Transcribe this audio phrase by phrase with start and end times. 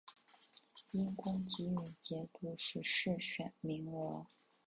[0.89, 4.25] 因功给予节度使世选名额。